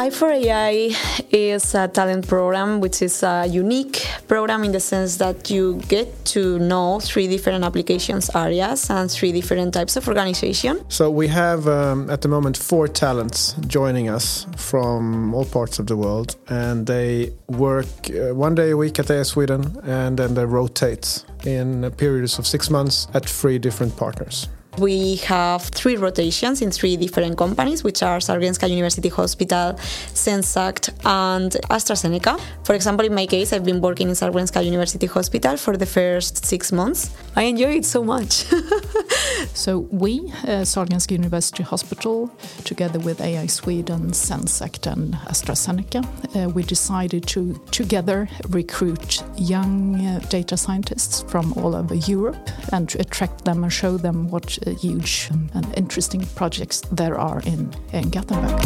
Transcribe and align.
i4AI 0.00 0.96
is 1.30 1.74
a 1.74 1.86
talent 1.86 2.26
program 2.26 2.80
which 2.80 3.02
is 3.02 3.22
a 3.22 3.46
unique 3.46 4.06
program 4.28 4.64
in 4.64 4.72
the 4.72 4.80
sense 4.80 5.18
that 5.18 5.50
you 5.50 5.74
get 5.88 6.08
to 6.24 6.58
know 6.58 7.00
three 7.00 7.28
different 7.28 7.62
applications 7.64 8.30
areas 8.34 8.88
and 8.88 9.10
three 9.10 9.30
different 9.30 9.74
types 9.74 9.96
of 9.98 10.08
organization. 10.08 10.80
So 10.88 11.10
we 11.10 11.28
have 11.28 11.68
um, 11.68 12.08
at 12.08 12.22
the 12.22 12.28
moment 12.28 12.56
four 12.56 12.88
talents 12.88 13.54
joining 13.66 14.08
us 14.08 14.46
from 14.56 15.34
all 15.34 15.44
parts 15.44 15.78
of 15.78 15.86
the 15.86 15.98
world, 15.98 16.36
and 16.48 16.86
they 16.86 17.34
work 17.48 17.86
uh, 18.08 18.34
one 18.34 18.54
day 18.54 18.70
a 18.70 18.78
week 18.78 18.98
at 18.98 19.10
AI 19.10 19.24
Sweden, 19.24 19.78
and 19.84 20.18
then 20.18 20.32
they 20.32 20.46
rotate 20.46 21.26
in 21.44 21.90
periods 21.98 22.38
of 22.38 22.46
six 22.46 22.70
months 22.70 23.06
at 23.12 23.28
three 23.28 23.58
different 23.58 23.94
partners. 23.98 24.48
We 24.78 25.16
have 25.16 25.62
three 25.62 25.96
rotations 25.96 26.62
in 26.62 26.70
three 26.70 26.96
different 26.96 27.36
companies, 27.36 27.82
which 27.82 28.02
are 28.02 28.18
Sahlgrenska 28.18 28.68
University 28.68 29.08
Hospital, 29.08 29.74
Zenseact, 30.14 30.90
and 31.04 31.52
AstraZeneca. 31.70 32.40
For 32.64 32.74
example, 32.74 33.04
in 33.06 33.14
my 33.14 33.26
case, 33.26 33.52
I've 33.52 33.64
been 33.64 33.80
working 33.80 34.08
in 34.08 34.14
Sahlgrenska 34.14 34.64
University 34.64 35.06
Hospital 35.06 35.56
for 35.56 35.76
the 35.76 35.86
first 35.86 36.44
six 36.44 36.70
months. 36.72 37.10
I 37.34 37.42
enjoy 37.42 37.76
it 37.76 37.84
so 37.84 38.04
much. 38.04 38.30
so 39.54 39.78
we, 39.90 40.32
uh, 40.44 40.64
Sahlgrenska 40.64 41.12
University 41.12 41.62
Hospital, 41.62 42.30
together 42.64 43.00
with 43.00 43.20
AI 43.20 43.46
Sweden, 43.46 44.12
Zenseact, 44.12 44.90
and 44.90 45.14
AstraZeneca, 45.26 46.04
uh, 46.36 46.48
we 46.48 46.62
decided 46.62 47.26
to 47.26 47.60
together 47.72 48.28
recruit 48.48 49.22
young 49.36 50.06
uh, 50.06 50.20
data 50.28 50.56
scientists 50.56 51.22
from 51.28 51.52
all 51.54 51.74
over 51.74 51.94
Europe 51.94 52.50
and 52.72 52.88
to 52.88 53.00
attract 53.00 53.44
them 53.44 53.64
and 53.64 53.72
show 53.72 53.96
them 53.96 54.28
what 54.28 54.59
Uh, 54.66 54.70
huge 54.72 55.28
um, 55.32 55.48
and 55.54 55.66
interesting 55.76 56.22
projects 56.34 56.82
there 56.92 57.18
are 57.18 57.40
in, 57.46 57.72
in 57.92 58.10
Gothenburg. 58.10 58.60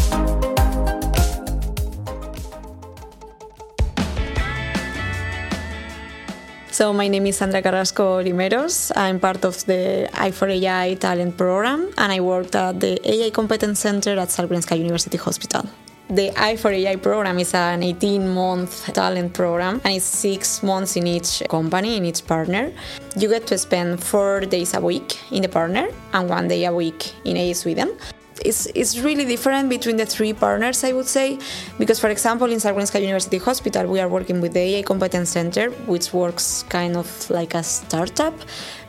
So 6.72 6.92
my 6.92 7.06
name 7.06 7.26
is 7.26 7.36
Sandra 7.36 7.62
Carrasco 7.62 8.20
Limeros. 8.20 8.90
I'm 8.96 9.20
part 9.20 9.44
of 9.44 9.64
the 9.66 10.08
i4AI 10.12 10.98
talent 10.98 11.36
program 11.36 11.88
and 11.96 12.12
I 12.12 12.18
worked 12.18 12.56
at 12.56 12.80
the 12.80 12.98
AI 13.08 13.30
Competence 13.30 13.78
Center 13.78 14.18
at 14.18 14.30
Sahlgrenska 14.30 14.76
University 14.76 15.16
Hospital. 15.16 15.68
The 16.14 16.30
i4AI 16.30 17.02
program 17.02 17.40
is 17.40 17.54
an 17.54 17.82
18 17.82 18.28
month 18.28 18.86
talent 18.94 19.34
program 19.34 19.80
and 19.82 19.94
it's 19.94 20.04
six 20.04 20.62
months 20.62 20.94
in 20.94 21.08
each 21.08 21.42
company, 21.48 21.96
in 21.96 22.04
each 22.04 22.24
partner. 22.24 22.70
You 23.16 23.28
get 23.28 23.48
to 23.48 23.58
spend 23.58 24.00
four 24.00 24.42
days 24.42 24.74
a 24.74 24.80
week 24.80 25.18
in 25.32 25.42
the 25.42 25.48
partner 25.48 25.88
and 26.12 26.30
one 26.30 26.46
day 26.46 26.66
a 26.66 26.72
week 26.72 27.12
in 27.24 27.36
AI 27.36 27.52
Sweden. 27.52 27.98
It's, 28.44 28.66
it's 28.76 28.98
really 28.98 29.24
different 29.24 29.68
between 29.68 29.96
the 29.96 30.06
three 30.06 30.32
partners, 30.32 30.84
I 30.84 30.92
would 30.92 31.06
say, 31.08 31.38
because, 31.78 31.98
for 31.98 32.10
example, 32.10 32.50
in 32.50 32.58
Sahlgrenska 32.58 33.00
University 33.00 33.38
Hospital, 33.38 33.86
we 33.88 33.98
are 33.98 34.08
working 34.08 34.40
with 34.40 34.52
the 34.52 34.60
AI 34.60 34.82
Competence 34.82 35.30
Center, 35.30 35.70
which 35.86 36.12
works 36.12 36.64
kind 36.68 36.96
of 36.96 37.30
like 37.30 37.54
a 37.54 37.62
startup 37.64 38.34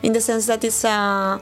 in 0.02 0.12
the 0.12 0.20
sense 0.20 0.46
that 0.46 0.62
it's 0.62 0.84
a, 0.84 1.40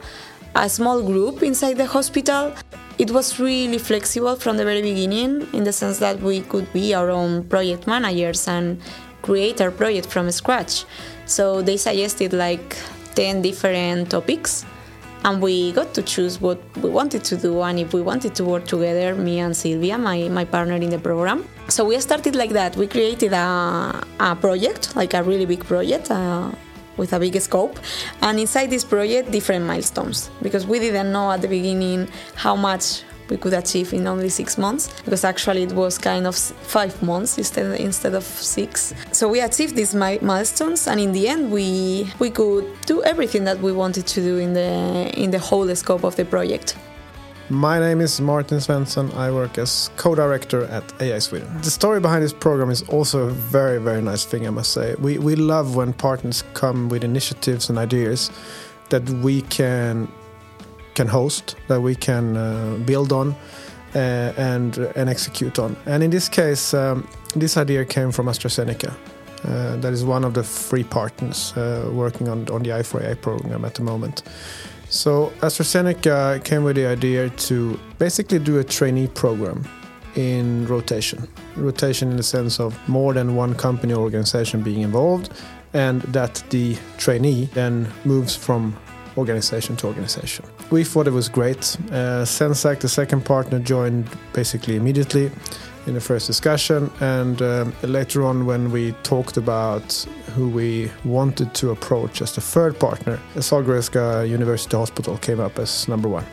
a 0.54 0.68
small 0.68 1.02
group 1.02 1.42
inside 1.42 1.74
the 1.74 1.86
hospital 1.86 2.52
it 2.98 3.10
was 3.10 3.40
really 3.40 3.78
flexible 3.78 4.36
from 4.36 4.56
the 4.56 4.64
very 4.64 4.80
beginning 4.80 5.46
in 5.52 5.64
the 5.64 5.72
sense 5.72 5.98
that 5.98 6.20
we 6.20 6.42
could 6.42 6.72
be 6.72 6.94
our 6.94 7.10
own 7.10 7.42
project 7.44 7.86
managers 7.86 8.46
and 8.46 8.80
create 9.22 9.60
our 9.60 9.70
project 9.70 10.06
from 10.06 10.30
scratch. 10.30 10.84
So 11.26 11.62
they 11.62 11.76
suggested 11.76 12.32
like 12.32 12.76
10 13.16 13.42
different 13.42 14.10
topics 14.10 14.64
and 15.24 15.42
we 15.42 15.72
got 15.72 15.92
to 15.94 16.02
choose 16.02 16.40
what 16.40 16.60
we 16.76 16.90
wanted 16.90 17.24
to 17.24 17.36
do 17.36 17.62
and 17.62 17.80
if 17.80 17.94
we 17.94 18.02
wanted 18.02 18.34
to 18.36 18.44
work 18.44 18.66
together, 18.66 19.14
me 19.14 19.40
and 19.40 19.56
Sylvia, 19.56 19.98
my, 19.98 20.28
my 20.28 20.44
partner 20.44 20.74
in 20.74 20.90
the 20.90 20.98
program. 20.98 21.48
So 21.68 21.86
we 21.86 21.98
started 22.00 22.36
like 22.36 22.50
that. 22.50 22.76
We 22.76 22.86
created 22.86 23.32
a, 23.32 24.04
a 24.20 24.36
project, 24.36 24.94
like 24.94 25.14
a 25.14 25.22
really 25.22 25.46
big 25.46 25.64
project, 25.64 26.10
uh, 26.10 26.52
with 26.96 27.12
a 27.12 27.18
big 27.18 27.40
scope 27.40 27.78
and 28.22 28.38
inside 28.38 28.70
this 28.70 28.84
project 28.84 29.30
different 29.30 29.64
milestones 29.64 30.30
because 30.42 30.66
we 30.66 30.78
didn't 30.78 31.10
know 31.12 31.30
at 31.30 31.40
the 31.42 31.48
beginning 31.48 32.08
how 32.34 32.54
much 32.56 33.02
we 33.28 33.36
could 33.36 33.54
achieve 33.54 33.92
in 33.92 34.06
only 34.06 34.28
six 34.28 34.58
months 34.58 34.88
because 35.04 35.24
actually 35.24 35.62
it 35.62 35.72
was 35.72 35.98
kind 35.98 36.26
of 36.26 36.36
five 36.36 37.02
months 37.02 37.38
instead 37.38 37.80
instead 37.80 38.14
of 38.14 38.24
six. 38.24 38.94
So 39.12 39.28
we 39.28 39.40
achieved 39.40 39.76
these 39.76 39.94
milestones, 39.94 40.86
and 40.86 41.00
in 41.00 41.12
the 41.12 41.28
end, 41.28 41.50
we 41.50 42.10
we 42.18 42.30
could 42.30 42.66
do 42.86 43.02
everything 43.02 43.44
that 43.44 43.58
we 43.60 43.72
wanted 43.72 44.06
to 44.06 44.20
do 44.20 44.38
in 44.38 44.52
the 44.52 45.10
in 45.16 45.30
the 45.30 45.38
whole 45.38 45.74
scope 45.74 46.04
of 46.04 46.16
the 46.16 46.24
project. 46.24 46.76
My 47.50 47.78
name 47.78 48.00
is 48.00 48.22
Martin 48.22 48.56
Svensson. 48.56 49.14
I 49.14 49.30
work 49.30 49.58
as 49.58 49.90
co-director 49.96 50.64
at 50.64 50.82
AI 51.02 51.18
Sweden. 51.18 51.48
The 51.60 51.70
story 51.70 52.00
behind 52.00 52.24
this 52.24 52.32
program 52.32 52.70
is 52.70 52.82
also 52.88 53.26
a 53.26 53.30
very, 53.30 53.78
very 53.78 54.00
nice 54.00 54.24
thing, 54.24 54.46
I 54.46 54.50
must 54.50 54.72
say. 54.72 54.94
We, 54.98 55.18
we 55.18 55.36
love 55.36 55.76
when 55.76 55.92
partners 55.92 56.42
come 56.54 56.88
with 56.88 57.04
initiatives 57.04 57.68
and 57.68 57.78
ideas 57.78 58.30
that 58.88 59.08
we 59.10 59.42
can 59.42 60.08
can 60.94 61.08
host, 61.08 61.56
that 61.68 61.80
we 61.80 61.94
can 61.94 62.36
uh, 62.36 62.78
build 62.86 63.12
on 63.12 63.34
uh, 63.94 64.32
and 64.38 64.78
and 64.96 65.10
execute 65.10 65.58
on. 65.58 65.76
And 65.84 66.02
in 66.02 66.10
this 66.10 66.30
case, 66.30 66.72
um, 66.72 67.06
this 67.36 67.58
idea 67.58 67.84
came 67.84 68.10
from 68.10 68.26
AstraZeneca. 68.26 68.94
Uh, 69.44 69.76
that 69.76 69.92
is 69.92 70.02
one 70.02 70.24
of 70.24 70.32
the 70.32 70.42
three 70.42 70.84
partners 70.84 71.52
uh, 71.56 71.90
working 71.92 72.28
on, 72.28 72.48
on 72.48 72.62
the 72.62 72.70
i4AI 72.70 73.20
program 73.20 73.66
at 73.66 73.74
the 73.74 73.82
moment. 73.82 74.22
So 74.94 75.32
AstraZeneca 75.40 76.44
came 76.44 76.62
with 76.62 76.76
the 76.76 76.86
idea 76.86 77.28
to 77.28 77.78
basically 77.98 78.38
do 78.38 78.60
a 78.60 78.64
trainee 78.64 79.08
program 79.08 79.68
in 80.14 80.68
rotation. 80.68 81.26
Rotation 81.56 82.12
in 82.12 82.16
the 82.16 82.22
sense 82.22 82.60
of 82.60 82.78
more 82.88 83.12
than 83.12 83.34
one 83.34 83.56
company 83.56 83.92
or 83.92 84.02
organization 84.02 84.62
being 84.62 84.82
involved, 84.82 85.32
and 85.72 86.02
that 86.02 86.44
the 86.50 86.78
trainee 86.96 87.46
then 87.54 87.88
moves 88.04 88.36
from 88.36 88.76
organization 89.16 89.74
to 89.78 89.88
organization. 89.88 90.44
We 90.70 90.84
thought 90.84 91.08
it 91.08 91.12
was 91.12 91.28
great. 91.28 91.76
Uh, 91.90 92.22
Zenseact, 92.24 92.78
the 92.78 92.88
second 92.88 93.24
partner, 93.24 93.58
joined 93.58 94.08
basically 94.32 94.76
immediately 94.76 95.32
in 95.86 95.94
the 95.94 96.00
first 96.00 96.26
discussion, 96.26 96.90
and 97.00 97.40
um, 97.42 97.72
later 97.82 98.24
on, 98.24 98.46
when 98.46 98.70
we 98.70 98.92
talked 99.02 99.36
about 99.36 99.92
who 100.34 100.48
we 100.48 100.90
wanted 101.04 101.54
to 101.54 101.70
approach 101.70 102.22
as 102.22 102.34
the 102.34 102.40
third 102.40 102.78
partner, 102.78 103.18
Sahlgrenska 103.36 104.28
University 104.28 104.76
Hospital 104.76 105.18
came 105.18 105.40
up 105.40 105.58
as 105.58 105.88
number 105.88 106.08
one. 106.08 106.24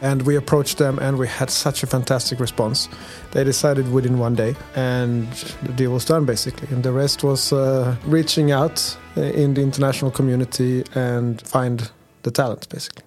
And 0.00 0.22
we 0.22 0.36
approached 0.36 0.78
them, 0.78 0.98
and 0.98 1.16
we 1.16 1.28
had 1.28 1.50
such 1.50 1.82
a 1.82 1.86
fantastic 1.86 2.40
response. 2.40 2.88
They 3.30 3.44
decided 3.44 3.92
within 3.92 4.18
one 4.18 4.34
day, 4.34 4.56
and 4.74 5.28
the 5.62 5.72
deal 5.72 5.92
was 5.92 6.04
done 6.04 6.24
basically. 6.24 6.68
And 6.74 6.82
the 6.82 6.92
rest 6.92 7.22
was 7.22 7.52
uh, 7.52 7.96
reaching 8.04 8.50
out 8.50 8.96
in 9.16 9.54
the 9.54 9.62
international 9.62 10.10
community 10.10 10.84
and 10.94 11.40
find 11.42 11.90
the 12.22 12.30
talent 12.30 12.68
basically. 12.68 13.04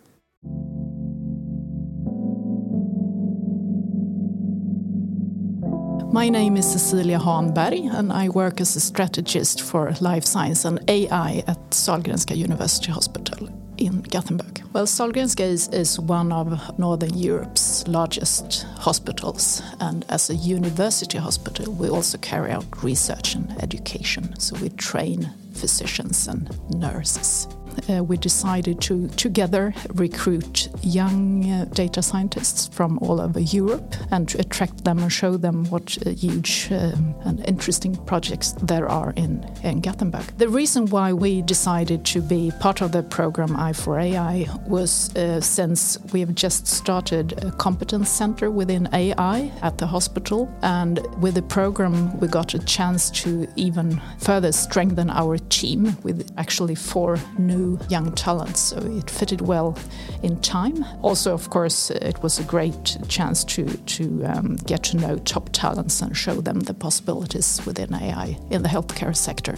My 6.15 6.29
name 6.29 6.55
is 6.55 6.71
Cecilia 6.71 7.19
Hanberg, 7.19 7.93
and 7.93 8.13
I 8.13 8.29
work 8.29 8.61
as 8.61 8.73
a 8.77 8.79
strategist 8.79 9.61
for 9.61 9.91
life 9.99 10.23
science 10.23 10.63
and 10.63 10.79
AI 10.89 11.43
at 11.45 11.71
Sahlgrenska 11.71 12.37
University 12.37 12.89
Hospital 12.89 13.49
in 13.77 14.01
Gothenburg. 14.01 14.63
Well, 14.71 14.85
Sahlgrenska 14.85 15.41
is, 15.41 15.67
is 15.73 15.99
one 15.99 16.31
of 16.31 16.79
Northern 16.79 17.17
Europe's 17.17 17.85
largest 17.89 18.65
hospitals, 18.77 19.61
and 19.81 20.05
as 20.07 20.29
a 20.29 20.35
university 20.35 21.17
hospital, 21.17 21.73
we 21.73 21.89
also 21.89 22.17
carry 22.19 22.51
out 22.51 22.81
research 22.81 23.35
and 23.35 23.51
education. 23.61 24.39
So 24.39 24.55
we 24.61 24.69
train 24.69 25.29
physicians 25.53 26.29
and 26.29 26.49
nurses 26.69 27.49
uh, 27.89 28.03
we 28.03 28.17
decided 28.17 28.81
to 28.81 29.07
together 29.09 29.73
recruit 29.93 30.69
young 30.81 31.49
uh, 31.49 31.65
data 31.73 32.01
scientists 32.01 32.67
from 32.67 32.99
all 32.99 33.21
over 33.21 33.39
Europe 33.39 33.95
and 34.11 34.29
to 34.29 34.39
attract 34.39 34.83
them 34.83 34.99
and 34.99 35.11
show 35.11 35.37
them 35.37 35.66
what 35.66 35.97
uh, 36.05 36.09
huge 36.11 36.67
um, 36.72 37.16
and 37.25 37.43
interesting 37.47 37.95
projects 38.05 38.53
there 38.63 38.87
are 38.89 39.11
in, 39.16 39.45
in 39.63 39.81
Gothenburg. 39.81 40.25
The 40.37 40.49
reason 40.49 40.87
why 40.87 41.13
we 41.13 41.41
decided 41.41 42.05
to 42.05 42.22
be 42.22 42.51
part 42.59 42.81
of 42.81 42.91
the 42.91 43.03
program 43.03 43.49
i4AI 43.49 44.67
was 44.67 45.16
uh, 45.16 45.41
since 45.41 45.97
we 46.13 46.19
have 46.19 46.35
just 46.35 46.67
started 46.67 47.43
a 47.43 47.51
competence 47.51 48.09
center 48.09 48.51
within 48.51 48.89
AI 48.93 49.51
at 49.61 49.78
the 49.78 49.87
hospital, 49.87 50.53
and 50.61 50.99
with 51.21 51.35
the 51.35 51.41
program, 51.41 52.17
we 52.19 52.28
got 52.28 52.53
a 52.53 52.59
chance 52.59 53.09
to 53.11 53.47
even 53.55 54.01
further 54.19 54.51
strengthen 54.51 55.09
our 55.09 55.37
team 55.37 55.97
with 56.03 56.31
actually 56.37 56.75
four 56.75 57.17
new 57.37 57.65
young 57.90 58.12
talents, 58.14 58.59
so 58.59 58.78
it 58.78 59.09
fitted 59.09 59.41
well 59.41 59.78
in 60.23 60.40
time. 60.41 60.85
Also, 61.02 61.34
of 61.34 61.50
course, 61.50 61.91
it 61.91 62.22
was 62.23 62.40
a 62.40 62.44
great 62.44 62.97
chance 63.08 63.44
to, 63.44 63.66
to 63.66 64.03
um, 64.26 64.56
get 64.66 64.84
to 64.84 64.97
know 64.97 65.17
top 65.20 65.50
talents 65.52 66.02
and 66.02 66.16
show 66.16 66.41
them 66.41 66.62
the 66.62 66.73
possibilities 66.73 67.66
within 67.66 67.94
AI 67.94 68.38
in 68.50 68.64
the 68.64 68.70
healthcare 68.70 69.16
sector. 69.16 69.56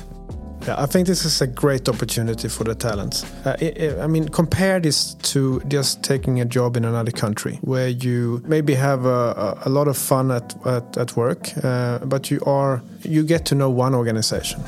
Yeah, 0.68 0.76
I 0.84 0.86
think 0.86 1.08
this 1.08 1.24
is 1.24 1.42
a 1.42 1.48
great 1.48 1.88
opportunity 1.88 2.50
for 2.50 2.66
the 2.66 2.76
talents. 2.76 3.24
Uh, 3.46 3.56
I, 4.02 4.08
mean, 4.08 4.28
compare 4.28 4.80
this 4.80 5.14
to 5.32 5.62
just 5.68 6.04
taking 6.04 6.42
a 6.42 6.46
job 6.46 6.76
in 6.76 6.84
another 6.84 7.12
country 7.12 7.60
where 7.62 7.88
you 7.88 8.42
maybe 8.46 8.74
have 8.74 9.06
a, 9.06 9.58
a 9.66 9.70
lot 9.70 9.88
of 9.88 9.98
fun 9.98 10.32
at, 10.32 10.56
at, 10.66 10.98
at 10.98 11.16
work, 11.16 11.52
uh, 11.64 12.00
but 12.00 12.30
you 12.30 12.42
are 12.46 12.82
you 13.04 13.24
get 13.24 13.46
to 13.46 13.56
know 13.56 13.70
one 13.70 13.96
organization 13.96 14.62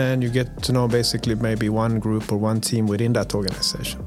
and 0.00 0.22
you 0.22 0.30
get 0.30 0.62
to 0.62 0.72
know 0.72 0.88
basically 0.88 1.34
maybe 1.34 1.68
one 1.68 2.00
group 2.00 2.32
or 2.32 2.36
one 2.36 2.60
team 2.60 2.86
within 2.86 3.12
that 3.12 3.34
organization. 3.34 4.00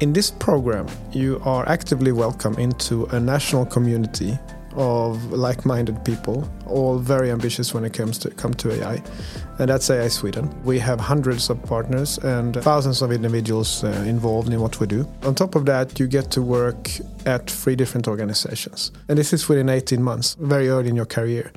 In 0.00 0.12
this 0.12 0.30
program, 0.30 0.86
you 1.12 1.40
are 1.44 1.66
actively 1.68 2.12
welcome 2.12 2.54
into 2.58 3.06
a 3.06 3.18
national 3.18 3.64
community 3.64 4.38
of 4.74 5.32
like-minded 5.32 6.04
people, 6.04 6.46
all 6.66 6.98
very 6.98 7.30
ambitious 7.30 7.72
when 7.72 7.82
it 7.82 7.94
comes 7.94 8.18
to 8.18 8.30
come 8.30 8.52
to 8.54 8.70
AI, 8.72 9.02
and 9.58 9.70
that's 9.70 9.88
AI 9.88 10.08
Sweden. 10.08 10.54
We 10.64 10.78
have 10.80 11.00
hundreds 11.00 11.48
of 11.48 11.62
partners 11.62 12.18
and 12.18 12.54
thousands 12.62 13.00
of 13.00 13.10
individuals 13.10 13.82
uh, 13.82 13.88
involved 14.06 14.52
in 14.52 14.60
what 14.60 14.78
we 14.78 14.86
do. 14.86 15.08
On 15.22 15.34
top 15.34 15.54
of 15.54 15.64
that, 15.64 15.98
you 15.98 16.06
get 16.06 16.30
to 16.32 16.42
work 16.42 16.90
at 17.24 17.50
three 17.50 17.74
different 17.74 18.06
organizations, 18.06 18.92
and 19.08 19.16
this 19.16 19.32
is 19.32 19.48
within 19.48 19.70
18 19.70 20.02
months, 20.02 20.36
very 20.38 20.68
early 20.68 20.90
in 20.90 20.96
your 20.96 21.06
career. 21.06 21.50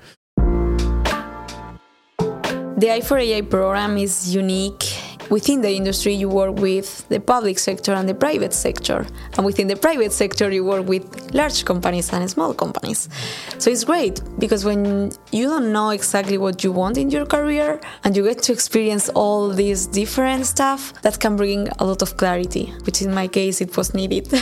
The 2.80 2.88
i4AI 2.88 3.50
program 3.50 3.98
is 3.98 4.34
unique 4.34 4.86
within 5.30 5.62
the 5.62 5.72
industry 5.72 6.14
you 6.14 6.30
work 6.30 6.56
with 6.60 7.08
the 7.10 7.20
public 7.20 7.60
sector 7.60 7.94
and 7.94 8.08
the 8.08 8.14
private 8.14 8.54
sector. 8.54 9.06
And 9.36 9.46
within 9.46 9.68
the 9.68 9.76
private 9.76 10.12
sector 10.12 10.52
you 10.52 10.66
work 10.66 10.88
with 10.88 11.34
large 11.34 11.66
companies 11.66 12.12
and 12.14 12.30
small 12.30 12.54
companies. 12.54 13.10
So 13.58 13.70
it's 13.70 13.84
great 13.84 14.22
because 14.40 14.66
when 14.66 15.12
you 15.32 15.48
don't 15.48 15.72
know 15.72 15.90
exactly 15.90 16.38
what 16.38 16.64
you 16.64 16.72
want 16.72 16.98
in 16.98 17.10
your 17.10 17.26
career 17.26 17.80
and 18.04 18.16
you 18.16 18.24
get 18.24 18.42
to 18.44 18.54
experience 18.54 19.10
all 19.10 19.50
these 19.50 19.88
different 19.88 20.46
stuff 20.46 20.94
that 21.02 21.20
can 21.20 21.36
bring 21.36 21.68
a 21.80 21.86
lot 21.86 22.02
of 22.02 22.18
clarity 22.18 22.74
which 22.86 23.02
in 23.02 23.14
my 23.14 23.28
case 23.28 23.62
it 23.62 23.76
was 23.78 23.94
needed. 23.94 24.28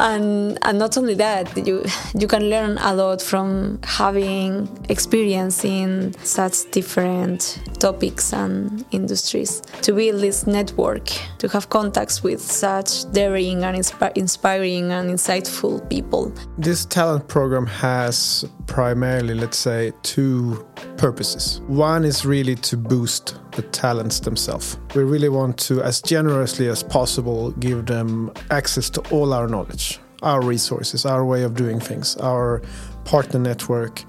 And 0.00 0.58
and 0.62 0.78
not 0.78 0.96
only 0.96 1.14
that 1.14 1.66
you 1.66 1.84
you 2.14 2.28
can 2.28 2.48
learn 2.48 2.78
a 2.78 2.94
lot 2.94 3.20
from 3.20 3.80
having 3.82 4.68
experience 4.88 5.64
in 5.64 6.14
such 6.22 6.70
different 6.70 7.58
topics 7.80 8.32
and 8.32 8.84
industries 8.92 9.37
countries 9.38 9.62
to 9.82 9.92
build 9.92 10.20
this 10.20 10.46
network, 10.46 11.06
to 11.38 11.48
have 11.48 11.68
contacts 11.68 12.22
with 12.22 12.40
such 12.40 13.10
daring 13.12 13.64
and 13.64 13.76
insp- 13.76 14.16
inspiring 14.16 14.90
and 14.92 15.10
insightful 15.10 15.88
people. 15.88 16.32
This 16.58 16.84
talent 16.84 17.28
program 17.28 17.66
has 17.66 18.44
primarily, 18.66 19.34
let's 19.34 19.58
say, 19.58 19.92
two 20.02 20.66
purposes. 20.96 21.60
One 21.68 22.04
is 22.04 22.24
really 22.24 22.56
to 22.56 22.76
boost 22.76 23.38
the 23.52 23.62
talents 23.62 24.20
themselves. 24.20 24.78
We 24.94 25.02
really 25.04 25.28
want 25.28 25.58
to, 25.68 25.82
as 25.82 26.02
generously 26.02 26.68
as 26.68 26.82
possible, 26.82 27.52
give 27.52 27.86
them 27.86 28.30
access 28.50 28.90
to 28.90 29.00
all 29.10 29.32
our 29.32 29.48
knowledge, 29.48 30.00
our 30.22 30.42
resources, 30.42 31.06
our 31.06 31.24
way 31.24 31.44
of 31.44 31.54
doing 31.54 31.80
things, 31.80 32.16
our 32.16 32.62
partner 33.04 33.40
network 33.40 34.04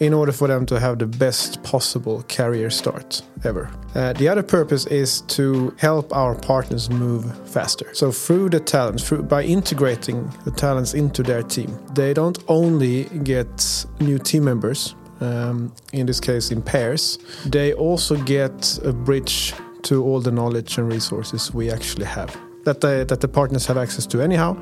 in 0.00 0.12
order 0.12 0.32
for 0.32 0.48
them 0.48 0.66
to 0.66 0.78
have 0.80 0.98
the 0.98 1.06
best 1.06 1.62
possible 1.62 2.24
career 2.28 2.70
start 2.70 3.22
ever. 3.44 3.70
Uh, 3.94 4.12
the 4.14 4.28
other 4.28 4.42
purpose 4.42 4.86
is 4.86 5.20
to 5.22 5.74
help 5.78 6.14
our 6.14 6.34
partners 6.34 6.90
move 6.90 7.24
faster. 7.48 7.94
So 7.94 8.10
through 8.10 8.50
the 8.50 8.60
talents, 8.60 9.06
through, 9.06 9.22
by 9.22 9.44
integrating 9.44 10.28
the 10.44 10.50
talents 10.50 10.94
into 10.94 11.22
their 11.22 11.42
team, 11.42 11.78
they 11.94 12.12
don't 12.12 12.38
only 12.48 13.04
get 13.22 13.86
new 14.00 14.18
team 14.18 14.44
members, 14.44 14.96
um, 15.20 15.72
in 15.92 16.06
this 16.06 16.20
case 16.20 16.50
in 16.50 16.60
pairs, 16.60 17.18
they 17.46 17.72
also 17.72 18.16
get 18.16 18.78
a 18.84 18.92
bridge 18.92 19.54
to 19.82 20.02
all 20.02 20.20
the 20.20 20.30
knowledge 20.30 20.78
and 20.78 20.92
resources 20.92 21.52
we 21.54 21.70
actually 21.70 22.06
have 22.06 22.36
that 22.64 22.80
the, 22.80 23.04
that 23.08 23.20
the 23.20 23.28
partners 23.28 23.66
have 23.66 23.76
access 23.76 24.06
to 24.06 24.20
anyhow, 24.20 24.56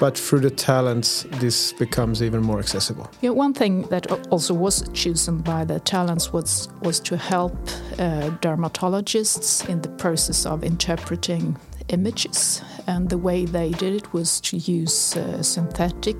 but 0.00 0.18
through 0.18 0.40
the 0.40 0.50
talents, 0.50 1.26
this 1.40 1.72
becomes 1.72 2.22
even 2.22 2.42
more 2.42 2.58
accessible. 2.58 3.10
Yeah, 3.20 3.30
one 3.30 3.54
thing 3.54 3.82
that 3.88 4.10
also 4.30 4.54
was 4.54 4.88
chosen 4.92 5.38
by 5.38 5.64
the 5.64 5.80
talents 5.80 6.32
was 6.32 6.68
was 6.82 7.00
to 7.00 7.16
help 7.16 7.54
uh, 7.98 8.30
dermatologists 8.40 9.68
in 9.68 9.80
the 9.82 9.88
process 9.88 10.46
of 10.46 10.64
interpreting 10.64 11.56
images, 11.88 12.62
and 12.86 13.08
the 13.10 13.18
way 13.18 13.44
they 13.44 13.70
did 13.72 13.94
it 13.94 14.12
was 14.12 14.40
to 14.40 14.56
use 14.56 15.16
uh, 15.16 15.42
synthetic 15.42 16.16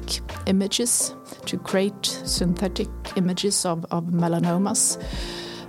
images 0.46 1.14
to 1.46 1.58
create 1.58 2.04
synthetic 2.24 2.88
images 3.16 3.64
of, 3.64 3.84
of 3.90 4.04
melanomas 4.04 4.98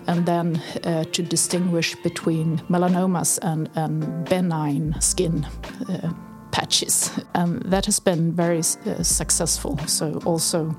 and 0.07 0.25
then 0.25 0.61
uh, 0.83 1.03
to 1.11 1.23
distinguish 1.23 1.95
between 2.03 2.59
melanomas 2.69 3.39
and, 3.41 3.69
and 3.75 4.25
benign 4.25 4.95
skin 4.99 5.45
uh, 5.89 6.13
patches. 6.51 7.11
And 7.33 7.61
that 7.63 7.85
has 7.85 7.99
been 7.99 8.31
very 8.31 8.59
uh, 8.59 9.03
successful. 9.03 9.77
So, 9.87 10.19
also, 10.25 10.75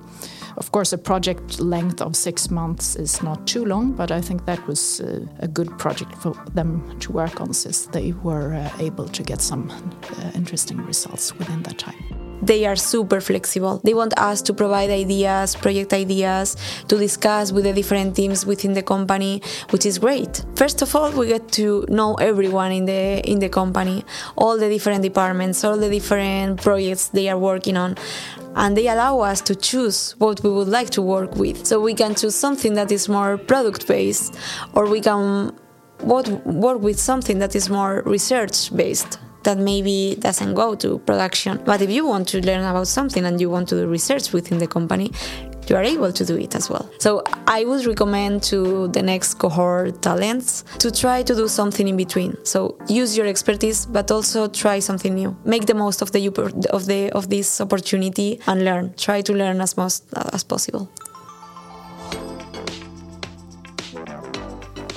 of 0.57 0.73
course, 0.73 0.93
a 0.93 0.99
project 0.99 1.61
length 1.61 2.01
of 2.01 2.17
six 2.17 2.51
months 2.51 2.97
is 2.97 3.23
not 3.23 3.47
too 3.47 3.65
long, 3.65 3.93
but 3.93 4.11
I 4.11 4.23
think 4.23 4.47
that 4.47 4.67
was 4.67 5.01
uh, 5.01 5.27
a 5.41 5.49
good 5.49 5.79
project 5.79 6.15
for 6.15 6.33
them 6.55 6.99
to 7.01 7.13
work 7.13 7.41
on 7.41 7.53
since 7.53 7.87
they 7.87 8.13
were 8.13 8.55
uh, 8.55 8.71
able 8.79 9.09
to 9.09 9.23
get 9.23 9.41
some 9.43 9.71
uh, 9.71 10.31
interesting 10.35 10.79
results 10.87 11.35
within 11.39 11.63
that 11.65 11.79
time 11.79 12.16
they 12.43 12.67
are 12.67 12.77
super 12.77 13.21
flexible. 13.21 13.81
They 13.85 13.95
want 13.95 14.19
us 14.19 14.43
to 14.43 14.55
provide 14.55 14.91
ideas, 14.91 15.57
project 15.57 15.93
ideas, 15.93 16.57
to 16.89 16.97
discuss 16.99 17.53
with 17.53 17.65
the 17.65 17.73
different 17.73 18.17
teams 18.17 18.47
within 18.47 18.75
the 18.75 18.83
company, 18.83 19.43
which 19.71 19.87
is 19.87 19.99
great. 19.99 20.45
First 20.55 20.83
of 20.83 20.95
all, 20.95 21.11
we 21.13 21.29
get 21.29 21.51
to 21.53 21.85
know 21.89 22.15
everyone 22.15 22.73
in 22.73 22.85
the 22.85 23.23
in 23.25 23.39
the 23.39 23.49
company, 23.49 24.05
all 24.37 24.59
the 24.59 24.69
different 24.69 25.03
departments, 25.03 25.65
all 25.65 25.77
the 25.77 25.91
different 25.91 26.63
projects 26.63 27.09
they 27.09 27.29
are 27.29 27.39
working 27.39 27.77
on. 27.77 27.97
And 28.55 28.75
they 28.75 28.89
allow 28.89 29.21
us 29.21 29.43
to 29.43 29.55
choose 29.55 30.15
what 30.19 30.43
we 30.43 30.49
would 30.49 30.69
like 30.69 30.89
to 30.91 31.03
work 31.03 31.37
with. 31.37 31.67
So 31.67 31.79
we 31.79 31.93
can 31.93 32.15
choose 32.15 32.35
something 32.35 32.73
that 32.75 32.91
is 32.91 33.07
more 33.07 33.37
product 33.37 33.87
based, 33.87 34.35
or 34.73 34.89
we 34.89 35.03
can 35.03 35.53
work 36.03 36.81
with 36.81 36.99
something 36.99 37.39
that 37.39 37.55
is 37.55 37.69
more 37.69 38.03
research 38.07 38.75
based 38.75 39.19
that 39.47 39.59
maybe 39.59 40.17
doesn't 40.19 40.55
go 40.55 40.75
to 40.75 40.99
production. 41.11 41.63
But 41.65 41.81
if 41.81 41.91
you 41.91 42.07
want 42.07 42.29
to 42.29 42.45
learn 42.45 42.65
about 42.65 42.89
something 42.89 43.25
and 43.25 43.41
you 43.41 43.49
want 43.49 43.69
to 43.71 43.77
do 43.77 43.87
research 43.87 44.33
within 44.33 44.59
the 44.59 44.67
company, 44.67 45.13
you 45.69 45.77
are 45.77 45.83
able 45.83 46.13
to 46.13 46.25
do 46.25 46.37
it 46.37 46.55
as 46.55 46.69
well. 46.71 46.89
So 46.99 47.23
I 47.47 47.65
would 47.65 47.87
recommend 47.87 48.43
to 48.45 48.89
the 48.89 49.03
next 49.03 49.35
cohort 49.35 50.03
talents 50.03 50.65
to 50.79 50.91
try 50.91 51.23
to 51.23 51.35
do 51.35 51.49
something 51.49 51.87
in 51.89 51.97
between. 51.97 52.37
So 52.45 52.77
use 52.89 53.17
your 53.17 53.27
expertise, 53.27 53.87
but 53.87 54.11
also 54.11 54.49
try 54.49 54.79
something 54.81 55.15
new. 55.15 55.37
Make 55.45 55.67
the 55.67 55.75
most 55.75 56.03
of 56.03 56.13
the 56.13 56.21
of 56.71 56.87
the 56.87 57.11
of 57.13 57.29
this 57.29 57.61
opportunity 57.61 58.41
and 58.47 58.65
learn. 58.65 58.95
Try 58.97 59.23
to 59.23 59.33
learn 59.33 59.61
as 59.61 59.77
much 59.77 59.95
as 60.33 60.45
possible. 60.45 60.89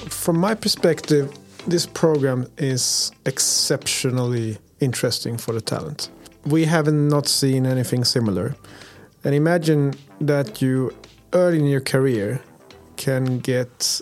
From 0.09 0.37
my 0.37 0.53
perspective, 0.53 1.31
this 1.67 1.85
program 1.85 2.47
is 2.57 3.11
exceptionally 3.25 4.57
interesting 4.79 5.37
for 5.37 5.53
the 5.53 5.61
talent. 5.61 6.09
We 6.45 6.65
haven't 6.65 7.07
not 7.09 7.27
seen 7.27 7.65
anything 7.65 8.03
similar. 8.03 8.55
And 9.23 9.35
imagine 9.35 9.93
that 10.21 10.61
you 10.61 10.95
early 11.33 11.59
in 11.59 11.65
your 11.65 11.81
career 11.81 12.41
can 12.95 13.39
get 13.39 14.01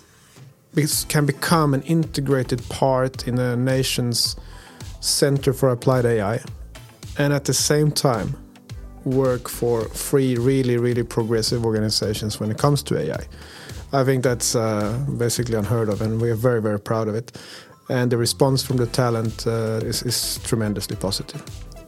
can 1.08 1.26
become 1.26 1.74
an 1.74 1.82
integrated 1.82 2.66
part 2.68 3.26
in 3.26 3.38
a 3.38 3.56
nation's 3.56 4.36
center 5.00 5.52
for 5.52 5.70
applied 5.70 6.04
AI 6.04 6.40
and 7.18 7.32
at 7.32 7.44
the 7.46 7.54
same 7.54 7.90
time 7.90 8.36
work 9.04 9.48
for 9.48 9.84
three 9.84 10.36
really 10.36 10.76
really 10.76 11.02
progressive 11.02 11.64
organizations 11.64 12.40
when 12.40 12.50
it 12.50 12.58
comes 12.58 12.82
to 12.84 12.98
AI. 12.98 13.26
I 13.92 14.04
think 14.04 14.22
that's 14.22 14.54
uh, 14.54 14.98
basically 15.16 15.56
unheard 15.56 15.88
of, 15.88 16.02
and 16.02 16.20
we're 16.20 16.34
very, 16.34 16.60
very 16.60 16.78
proud 16.78 17.08
of 17.08 17.14
it. 17.14 17.32
And 17.88 18.12
the 18.12 18.18
response 18.18 18.62
from 18.62 18.76
the 18.76 18.86
talent 18.86 19.46
uh, 19.46 19.80
is, 19.82 20.02
is 20.02 20.38
tremendously 20.44 20.96
positive. 20.96 21.42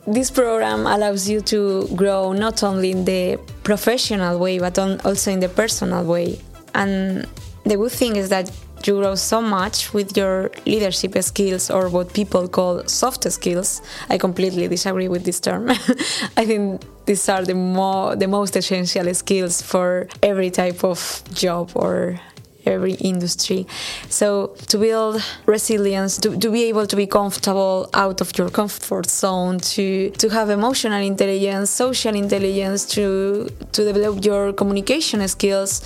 This 0.07 0.31
program 0.31 0.87
allows 0.87 1.29
you 1.29 1.43
to 1.43 1.87
grow 1.95 2.33
not 2.33 2.63
only 2.63 2.91
in 2.93 3.05
the 3.05 3.39
professional 3.65 4.39
way, 4.39 4.59
but 4.59 4.79
also 4.79 5.31
in 5.31 5.41
the 5.41 5.51
personal 5.51 6.05
way. 6.05 6.41
And 6.75 7.29
the 7.65 7.77
good 7.77 7.93
thing 7.93 8.17
is 8.17 8.31
that 8.31 8.51
you 8.87 8.95
grow 8.95 9.15
so 9.15 9.43
much 9.43 9.93
with 9.93 10.17
your 10.17 10.51
leadership 10.65 11.23
skills 11.23 11.71
or 11.71 11.91
what 11.91 12.15
people 12.15 12.49
call 12.49 12.83
soft 12.87 13.31
skills. 13.31 13.83
I 14.09 14.17
completely 14.17 14.69
disagree 14.69 15.09
with 15.09 15.25
this 15.25 15.39
term. 15.39 15.69
I 16.39 16.47
think 16.47 16.83
these 17.11 17.29
are 17.29 17.45
the, 17.45 17.57
mo- 17.57 18.15
the 18.15 18.29
most 18.29 18.55
essential 18.55 19.13
skills 19.15 19.61
for 19.61 20.07
every 20.23 20.49
type 20.49 20.85
of 20.85 20.99
job 21.35 21.73
or 21.75 22.21
every 22.65 22.95
industry. 23.13 23.67
So 24.09 24.55
to 24.69 24.79
build 24.79 25.21
resilience, 25.45 26.19
to, 26.19 26.39
to 26.39 26.49
be 26.53 26.63
able 26.71 26.87
to 26.87 26.95
be 26.95 27.09
comfortable 27.09 27.91
out 27.95 28.21
of 28.21 28.29
your 28.39 28.49
comfort 28.49 29.07
zone, 29.07 29.59
to 29.75 30.11
to 30.23 30.29
have 30.29 30.51
emotional 30.51 31.03
intelligence, 31.13 31.71
social 31.71 32.15
intelligence, 32.15 32.81
to 32.95 33.49
to 33.75 33.81
develop 33.91 34.25
your 34.25 34.53
communication 34.53 35.27
skills. 35.27 35.83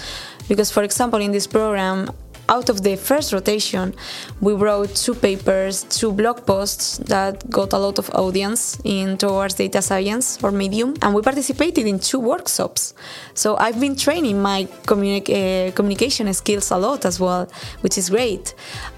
Because 0.50 0.70
for 0.70 0.82
example 0.82 1.20
in 1.26 1.32
this 1.32 1.46
program 1.46 2.10
out 2.48 2.68
of 2.68 2.82
the 2.82 2.96
first 2.96 3.32
rotation, 3.32 3.94
we 4.40 4.52
wrote 4.52 4.94
two 4.94 5.14
papers, 5.14 5.84
two 5.84 6.12
blog 6.12 6.46
posts 6.46 6.98
that 6.98 7.48
got 7.50 7.72
a 7.72 7.78
lot 7.78 7.98
of 7.98 8.10
audience 8.10 8.78
in 8.84 9.16
towards 9.16 9.54
data 9.54 9.80
science 9.80 10.38
or 10.42 10.50
medium, 10.50 10.94
and 11.02 11.14
we 11.14 11.22
participated 11.22 11.86
in 11.86 11.98
two 11.98 12.20
workshops. 12.20 12.94
So 13.34 13.56
I've 13.56 13.80
been 13.80 13.96
training 13.96 14.42
my 14.42 14.64
communi- 14.86 15.68
uh, 15.68 15.72
communication 15.72 16.32
skills 16.34 16.70
a 16.70 16.78
lot 16.78 17.04
as 17.04 17.18
well, 17.18 17.48
which 17.80 17.96
is 17.98 18.10
great. 18.10 18.54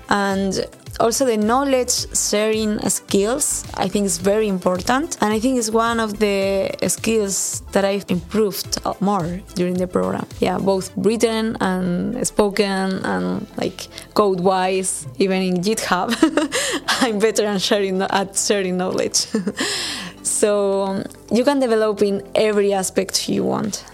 And 0.09 0.67
also 1.00 1.25
the 1.25 1.37
knowledge 1.37 1.95
sharing 2.15 2.79
skills 2.88 3.65
i 3.75 3.88
think 3.88 4.07
is 4.07 4.19
very 4.19 4.49
important. 4.49 5.17
And 5.21 5.33
i 5.33 5.38
think 5.38 5.59
it's 5.59 5.71
one 5.71 6.00
of 6.00 6.19
the 6.19 6.71
skills 6.88 7.62
that 7.73 7.85
i've 7.85 8.05
improved 8.09 8.79
more 9.00 9.41
during 9.55 9.75
the 9.75 9.87
program. 9.87 10.26
Yeah 10.41 10.59
both 10.59 10.91
written 10.97 11.57
and 11.61 12.26
spoken 12.26 13.05
and 13.05 13.47
like 13.57 13.88
code 14.15 14.41
wise 14.41 15.07
even 15.19 15.43
in 15.43 15.55
github 15.57 16.09
i'm 17.03 17.19
better 17.19 17.47
at 17.47 17.61
sharing 17.61 18.03
at 18.03 18.37
sharing 18.37 18.76
knowledge. 18.76 19.26
So 20.26 21.05
you 21.31 21.45
can 21.45 21.61
develop 21.61 22.03
in 22.03 22.23
every 22.35 22.73
aspect 22.73 23.29
you 23.29 23.45
want 23.45 23.85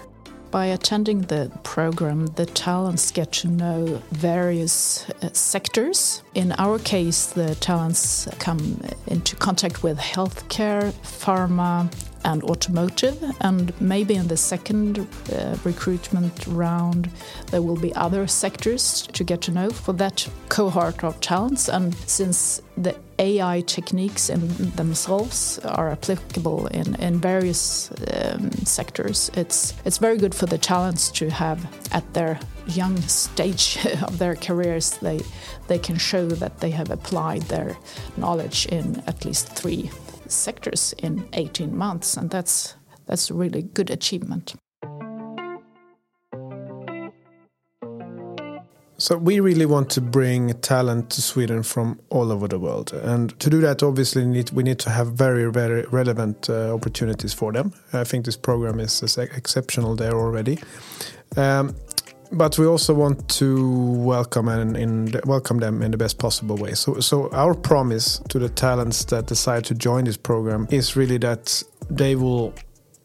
by 0.52 0.66
attending 0.66 1.22
the 1.22 1.50
program, 1.64 2.26
the 2.26 2.46
talents 2.46 3.10
get 3.10 3.32
to 3.32 3.48
know 3.48 4.00
various 4.12 5.08
uh, 5.10 5.30
sectors. 5.32 6.22
In 6.34 6.52
our 6.58 6.78
case, 6.78 7.26
the 7.26 7.54
talents 7.56 8.28
come 8.38 8.80
into 9.06 9.34
contact 9.34 9.82
with 9.82 9.98
healthcare, 9.98 10.92
pharma, 11.02 11.90
and 12.24 12.44
automotive. 12.44 13.18
And 13.40 13.72
maybe 13.80 14.14
in 14.14 14.28
the 14.28 14.36
second 14.36 14.98
uh, 15.32 15.56
recruitment 15.64 16.46
round, 16.46 17.10
there 17.50 17.62
will 17.62 17.80
be 17.80 17.94
other 17.94 18.26
sectors 18.26 19.08
to 19.12 19.24
get 19.24 19.40
to 19.42 19.50
know 19.50 19.70
for 19.70 19.94
that 19.94 20.28
cohort 20.50 21.02
of 21.02 21.18
talents. 21.20 21.68
And 21.68 21.94
since 22.06 22.62
the 22.76 22.94
AI 23.22 23.60
techniques 23.60 24.28
in 24.28 24.48
themselves 24.72 25.60
are 25.60 25.90
applicable 25.90 26.66
in, 26.66 26.96
in 26.96 27.20
various 27.20 27.92
um, 28.12 28.50
sectors, 28.64 29.30
it's, 29.34 29.74
it's 29.84 29.98
very 29.98 30.18
good 30.18 30.34
for 30.34 30.46
the 30.46 30.58
talents 30.58 31.08
to 31.12 31.30
have 31.30 31.60
at 31.94 32.14
their 32.14 32.40
young 32.66 32.96
stage 33.02 33.78
of 34.02 34.18
their 34.18 34.34
careers, 34.34 34.98
they, 34.98 35.20
they 35.68 35.78
can 35.78 35.96
show 35.96 36.26
that 36.26 36.58
they 36.58 36.70
have 36.70 36.90
applied 36.90 37.42
their 37.42 37.76
knowledge 38.16 38.66
in 38.66 39.00
at 39.06 39.24
least 39.24 39.48
three 39.54 39.88
sectors 40.26 40.92
in 40.98 41.28
18 41.34 41.76
months, 41.76 42.16
and 42.16 42.28
that's 42.30 42.74
that's 43.06 43.30
a 43.30 43.34
really 43.34 43.62
good 43.62 43.90
achievement. 43.90 44.54
So 49.02 49.16
we 49.16 49.40
really 49.40 49.66
want 49.66 49.90
to 49.90 50.00
bring 50.00 50.54
talent 50.60 51.10
to 51.10 51.20
Sweden 51.20 51.64
from 51.64 51.98
all 52.10 52.30
over 52.30 52.46
the 52.46 52.60
world, 52.60 52.92
and 52.92 53.36
to 53.40 53.50
do 53.50 53.60
that, 53.60 53.82
obviously, 53.82 54.24
need, 54.24 54.52
we 54.52 54.62
need 54.62 54.78
to 54.78 54.90
have 54.90 55.14
very, 55.14 55.50
very 55.50 55.82
relevant 55.90 56.48
uh, 56.48 56.72
opportunities 56.72 57.34
for 57.34 57.50
them. 57.50 57.72
I 57.92 58.04
think 58.04 58.26
this 58.26 58.36
program 58.36 58.78
is 58.78 59.02
exceptional 59.18 59.96
there 59.96 60.14
already. 60.14 60.60
Um, 61.36 61.74
but 62.30 62.56
we 62.60 62.66
also 62.66 62.94
want 62.94 63.28
to 63.40 63.90
welcome 64.04 64.46
and 64.46 64.76
in, 64.76 65.20
welcome 65.26 65.58
them 65.58 65.82
in 65.82 65.90
the 65.90 65.96
best 65.96 66.18
possible 66.18 66.56
way. 66.56 66.74
So, 66.74 67.00
so 67.00 67.28
our 67.32 67.54
promise 67.54 68.20
to 68.28 68.38
the 68.38 68.50
talents 68.50 69.04
that 69.06 69.26
decide 69.26 69.64
to 69.64 69.74
join 69.74 70.04
this 70.04 70.16
program 70.16 70.68
is 70.70 70.94
really 70.94 71.18
that 71.18 71.60
they 71.90 72.14
will 72.14 72.54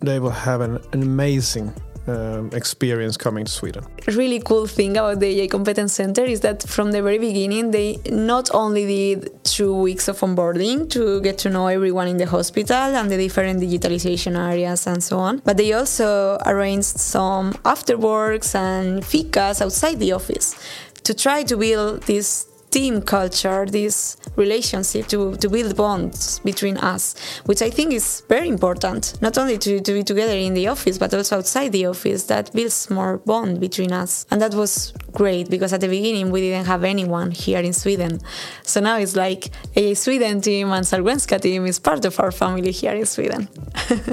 they 0.01 0.19
will 0.19 0.29
have 0.29 0.61
an, 0.61 0.75
an 0.93 1.01
amazing 1.01 1.73
um, 2.07 2.49
experience 2.53 3.17
coming 3.17 3.45
to 3.45 3.51
Sweden. 3.51 3.85
Really 4.07 4.39
cool 4.39 4.67
thing 4.67 4.91
about 4.91 5.19
the 5.19 5.41
AI 5.41 5.47
Competence 5.47 5.93
Center 5.93 6.23
is 6.23 6.41
that 6.41 6.63
from 6.63 6.91
the 6.91 7.01
very 7.01 7.19
beginning, 7.19 7.71
they 7.71 7.99
not 8.09 8.49
only 8.53 8.85
did 8.85 9.43
two 9.43 9.73
weeks 9.75 10.07
of 10.07 10.19
onboarding 10.19 10.89
to 10.91 11.21
get 11.21 11.37
to 11.39 11.49
know 11.49 11.67
everyone 11.67 12.07
in 12.07 12.17
the 12.17 12.25
hospital 12.25 12.95
and 12.95 13.11
the 13.11 13.17
different 13.17 13.61
digitalization 13.61 14.37
areas 14.37 14.87
and 14.87 15.03
so 15.03 15.17
on, 15.17 15.41
but 15.45 15.57
they 15.57 15.73
also 15.73 16.37
arranged 16.45 16.97
some 16.99 17.53
afterworks 17.65 18.55
and 18.55 19.03
fikas 19.03 19.61
outside 19.61 19.99
the 19.99 20.11
office 20.11 20.55
to 21.03 21.13
try 21.13 21.43
to 21.43 21.55
build 21.57 22.03
this 22.03 22.47
team 22.69 23.01
culture, 23.01 23.65
this 23.65 24.17
relationship 24.35 25.07
to, 25.07 25.35
to 25.37 25.49
build 25.49 25.75
bonds 25.75 26.39
between 26.39 26.77
us, 26.77 27.15
which 27.45 27.61
I 27.61 27.69
think 27.69 27.93
is 27.93 28.23
very 28.27 28.47
important, 28.47 29.19
not 29.21 29.37
only 29.37 29.57
to, 29.59 29.79
to 29.79 29.93
be 29.93 30.03
together 30.03 30.33
in 30.33 30.53
the 30.53 30.67
office, 30.67 30.97
but 30.97 31.13
also 31.13 31.37
outside 31.37 31.71
the 31.71 31.85
office, 31.85 32.23
that 32.25 32.53
builds 32.53 32.89
more 32.89 33.17
bond 33.17 33.59
between 33.59 33.91
us. 33.91 34.25
And 34.31 34.41
that 34.41 34.53
was 34.53 34.93
great 35.13 35.49
because 35.49 35.73
at 35.73 35.81
the 35.81 35.87
beginning 35.87 36.31
we 36.31 36.41
didn't 36.41 36.67
have 36.67 36.83
anyone 36.83 37.31
here 37.31 37.59
in 37.59 37.73
Sweden. 37.73 38.19
So 38.63 38.81
now 38.81 38.97
it's 38.97 39.15
like 39.15 39.49
a 39.75 39.93
Sweden 39.93 40.41
team 40.41 40.71
and 40.71 40.85
Sahlgrenska 40.85 41.41
team 41.41 41.65
is 41.65 41.79
part 41.79 42.05
of 42.05 42.19
our 42.19 42.31
family 42.31 42.71
here 42.71 42.93
in 42.93 43.05
Sweden. 43.05 43.47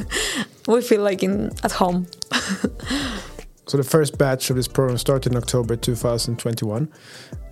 we 0.69 0.81
feel 0.81 1.03
like 1.03 1.23
in 1.23 1.51
at 1.63 1.73
home. 1.73 2.07
So 3.66 3.78
the 3.78 3.85
first 3.85 4.18
batch 4.18 4.50
of 4.50 4.56
this 4.56 4.68
program 4.68 4.99
started 4.99 5.33
in 5.33 5.38
October 5.38 5.75
2021, 5.75 6.88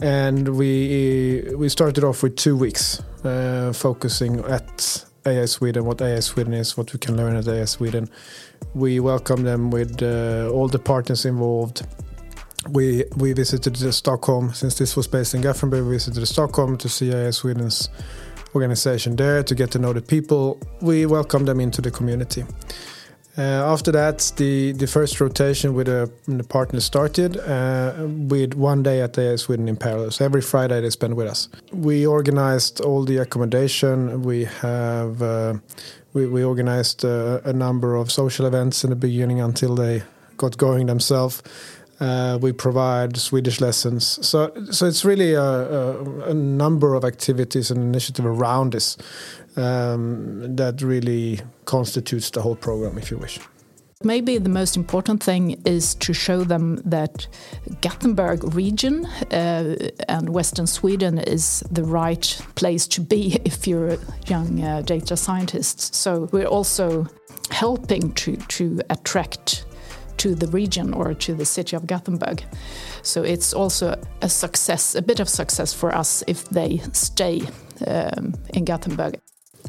and 0.03 0.49
we 0.57 1.43
we 1.57 1.71
started 1.71 2.05
off 2.05 2.23
with 2.23 2.37
two 2.37 2.55
weeks 2.55 3.03
uh, 3.25 3.73
focusing 3.73 4.41
at 4.41 5.07
AI 5.25 5.47
Sweden, 5.47 5.87
what 5.87 6.03
AI 6.03 6.21
Sweden 6.21 6.53
is, 6.53 6.77
what 6.77 6.93
we 6.93 6.99
can 6.99 7.17
learn 7.17 7.35
at 7.37 7.49
AI 7.49 7.65
Sweden. 7.65 8.11
We 8.75 9.01
welcome 9.01 9.45
them 9.45 9.71
with 9.71 10.03
uh, 10.03 10.51
all 10.53 10.69
the 10.69 10.79
partners 10.79 11.25
involved. 11.25 11.87
We 12.69 13.05
we 13.17 13.33
visited 13.33 13.77
Stockholm 13.95 14.53
since 14.53 14.77
this 14.77 14.95
was 14.95 15.09
based 15.09 15.35
in 15.35 15.41
Gothenburg. 15.41 15.87
We 15.87 15.93
visited 15.93 16.27
Stockholm 16.27 16.77
to 16.77 16.91
see 16.91 17.11
AI 17.11 17.31
Sweden's 17.31 17.89
organization 18.55 19.17
there 19.17 19.43
to 19.43 19.55
get 19.55 19.71
to 19.71 19.79
know 19.79 19.95
the 19.95 20.03
people. 20.03 20.61
We 20.83 21.07
welcome 21.07 21.47
them 21.47 21.59
into 21.59 21.81
the 21.81 21.91
community. 21.91 22.45
Uh, 23.39 23.41
after 23.41 23.91
that, 23.91 24.31
the, 24.37 24.73
the 24.73 24.87
first 24.87 25.19
rotation 25.19 25.73
with 25.73 25.89
a, 25.89 26.11
the 26.27 26.45
partner 26.45 26.81
started 26.81 27.39
uh, 27.39 27.95
with 28.29 28.53
one 28.55 28.83
day 28.83 29.01
at 29.01 29.15
the 29.15 29.39
Sweden 29.39 29.69
in 29.69 29.77
parallel. 29.77 30.11
So 30.11 30.25
every 30.25 30.43
Friday 30.43 30.81
they 30.83 30.91
spend 30.91 31.17
with 31.17 31.27
us. 31.27 31.49
We 31.73 32.07
organized 32.07 32.83
all 32.83 33.05
the 33.05 33.19
accommodation. 33.19 34.23
We 34.23 34.45
have 34.45 35.23
uh, 35.23 35.55
we, 36.13 36.27
we 36.27 36.45
organized 36.45 37.07
uh, 37.07 37.41
a 37.45 37.55
number 37.55 37.97
of 37.97 38.13
social 38.13 38.45
events 38.45 38.85
in 38.85 38.91
the 38.91 38.97
beginning 38.97 39.41
until 39.41 39.75
they 39.75 40.03
got 40.37 40.59
going 40.59 40.87
themselves. 40.87 41.43
Uh, 42.03 42.37
we 42.43 42.51
provide 42.51 43.17
Swedish 43.17 43.61
lessons, 43.61 44.19
so 44.27 44.51
so 44.73 44.87
it's 44.87 45.05
really 45.05 45.35
a, 45.35 45.41
a, 45.41 46.31
a 46.31 46.35
number 46.35 46.97
of 46.97 47.05
activities 47.05 47.71
and 47.71 47.81
initiative 47.81 48.27
around 48.27 48.73
this 48.73 48.97
um, 49.57 50.57
that 50.57 50.83
really 50.83 51.41
constitutes 51.65 52.31
the 52.31 52.43
whole 52.43 52.57
program, 52.57 52.99
if 52.99 53.09
you 53.13 53.19
wish. 53.19 53.39
Maybe 54.03 54.39
the 54.39 54.49
most 54.49 54.77
important 54.77 55.23
thing 55.23 55.63
is 55.65 55.95
to 55.95 56.13
show 56.13 56.43
them 56.43 56.83
that 56.85 57.29
Gothenburg 57.83 58.53
region 58.53 59.07
uh, 59.31 59.77
and 60.09 60.31
Western 60.31 60.67
Sweden 60.67 61.19
is 61.19 61.63
the 61.71 61.85
right 61.85 62.41
place 62.57 62.89
to 62.89 63.01
be 63.01 63.41
if 63.45 63.69
you're 63.69 63.91
a 63.91 63.99
young 64.27 64.61
uh, 64.61 64.83
data 64.83 65.17
scientist. 65.17 65.95
So 65.95 66.29
we're 66.33 66.47
also 66.49 67.07
helping 67.51 68.13
to, 68.15 68.37
to 68.37 68.81
attract 68.91 69.67
to 70.23 70.35
the 70.37 70.47
region 70.49 70.95
or 70.95 71.15
to 71.15 71.35
the 71.35 71.45
city 71.45 71.75
of 71.77 71.87
Gothenburg. 71.87 72.45
So 73.03 73.23
it's 73.23 73.53
also 73.53 74.01
a 74.21 74.29
success, 74.29 74.95
a 74.95 75.03
bit 75.03 75.21
of 75.21 75.29
success 75.29 75.75
for 75.75 75.95
us 75.95 76.23
if 76.27 76.49
they 76.49 76.81
stay 76.93 77.43
um, 77.87 78.35
in 78.55 78.65
Gothenburg. 78.65 79.21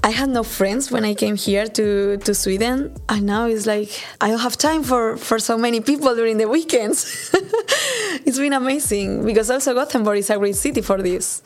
I 0.04 0.10
had 0.10 0.30
no 0.30 0.44
friends 0.44 0.92
when 0.92 1.06
I 1.06 1.14
came 1.14 1.36
here 1.36 1.66
to, 1.66 2.18
to 2.18 2.34
Sweden, 2.34 2.94
and 3.08 3.26
now 3.26 3.48
it's 3.48 3.66
like 3.66 3.90
I 4.20 4.30
don't 4.30 4.40
have 4.40 4.58
time 4.58 4.84
for, 4.84 5.18
for 5.18 5.40
so 5.40 5.58
many 5.58 5.82
people 5.82 6.14
during 6.16 6.38
the 6.38 6.48
weekends. 6.48 7.32
it's 8.26 8.38
been 8.38 8.54
amazing 8.54 9.26
because 9.26 9.50
also 9.50 9.74
Gothenburg 9.74 10.18
is 10.18 10.30
a 10.30 10.38
great 10.38 10.56
city 10.56 10.82
for 10.82 11.02
this 11.02 11.42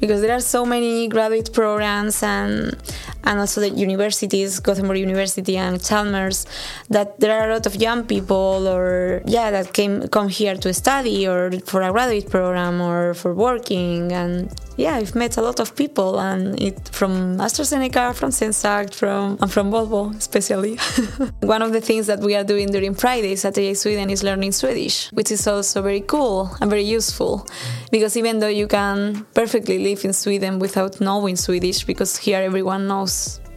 because 0.00 0.20
there 0.22 0.34
are 0.34 0.40
so 0.40 0.64
many 0.64 1.08
graduate 1.08 1.52
programs 1.52 2.22
and 2.22 2.76
and 3.24 3.40
also 3.40 3.60
the 3.60 3.70
universities, 3.70 4.60
Gothenburg 4.60 4.98
University 4.98 5.56
and 5.56 5.82
Chalmers, 5.82 6.46
that 6.90 7.20
there 7.20 7.38
are 7.38 7.50
a 7.50 7.52
lot 7.54 7.66
of 7.66 7.76
young 7.76 8.04
people 8.04 8.68
or 8.68 9.22
yeah 9.26 9.50
that 9.50 9.72
came 9.72 10.08
come 10.08 10.28
here 10.28 10.56
to 10.56 10.72
study 10.72 11.26
or 11.26 11.50
for 11.66 11.82
a 11.82 11.90
graduate 11.92 12.30
program 12.30 12.80
or 12.80 13.14
for 13.14 13.34
working 13.34 14.12
and 14.12 14.54
yeah, 14.78 14.94
I've 14.94 15.16
met 15.16 15.36
a 15.36 15.42
lot 15.42 15.58
of 15.58 15.74
people, 15.74 16.20
and 16.20 16.58
it 16.62 16.88
from 16.90 17.38
AstraZeneca, 17.38 18.14
from 18.14 18.30
Zenseact, 18.30 18.94
from 18.94 19.36
and 19.42 19.52
from 19.52 19.72
Volvo 19.72 20.16
especially. 20.16 20.76
One 21.40 21.62
of 21.62 21.72
the 21.72 21.80
things 21.80 22.06
that 22.06 22.20
we 22.20 22.36
are 22.36 22.44
doing 22.44 22.68
during 22.68 22.94
Fridays 22.94 23.44
at 23.44 23.58
AI 23.58 23.72
Sweden 23.72 24.08
is 24.08 24.22
learning 24.22 24.52
Swedish, 24.52 25.10
which 25.10 25.32
is 25.32 25.46
also 25.48 25.82
very 25.82 26.00
cool 26.02 26.56
and 26.60 26.70
very 26.70 26.84
useful, 26.84 27.44
because 27.90 28.16
even 28.16 28.38
though 28.38 28.54
you 28.60 28.68
can 28.68 29.26
perfectly 29.34 29.80
live 29.80 30.04
in 30.04 30.12
Sweden 30.12 30.60
without 30.60 31.00
knowing 31.00 31.34
Swedish, 31.34 31.82
because 31.82 32.16
here 32.16 32.40
everyone 32.40 32.86
knows 32.86 33.07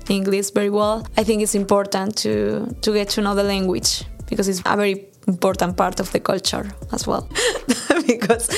English 0.10 0.52
very 0.52 0.70
well, 0.70 1.06
I 1.18 1.24
think 1.24 1.42
it's 1.42 1.56
important 1.56 2.18
to 2.24 2.68
to 2.82 2.94
get 2.94 3.10
to 3.16 3.22
know 3.22 3.36
the 3.36 3.44
language 3.44 4.04
because 4.30 4.50
it's 4.50 4.62
a 4.66 4.76
very 4.76 5.08
important 5.28 5.78
part 5.78 6.00
of 6.00 6.12
the 6.12 6.20
culture 6.20 6.66
as 6.92 7.06
well 7.08 7.28
because 8.08 8.50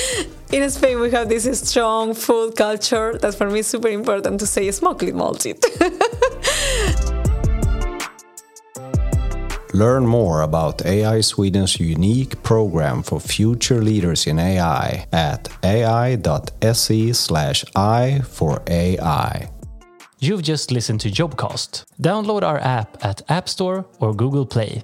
in 0.50 0.70
Spain 0.70 0.98
we 1.00 1.10
have 1.10 1.28
this 1.28 1.44
strong 1.60 2.14
food 2.14 2.56
culture 2.56 3.18
that 3.18 3.34
for 3.34 3.50
me 3.50 3.58
is 3.58 3.66
super 3.66 3.88
important 3.88 4.40
to 4.40 4.46
say 4.46 4.68
smaklig 4.70 5.14
måltid. 5.14 5.58
Learn 9.74 10.06
more 10.06 10.42
about 10.42 10.86
AI 10.86 11.20
Sweden's 11.20 11.80
unique 11.80 12.40
program 12.44 13.02
for 13.02 13.18
future 13.18 13.82
leaders 13.82 14.24
in 14.26 14.38
AI 14.38 15.04
at 15.12 15.48
ai.se 15.64 17.12
slash 17.12 17.64
i 17.74 18.20
for 18.20 18.62
AI. 18.68 19.50
You've 20.20 20.42
just 20.42 20.70
listened 20.70 21.00
to 21.00 21.10
Jobcast. 21.10 21.84
Download 22.00 22.42
our 22.42 22.58
app 22.58 23.04
at 23.04 23.22
App 23.28 23.48
Store 23.48 23.84
or 24.00 24.14
Google 24.14 24.46
Play. 24.46 24.82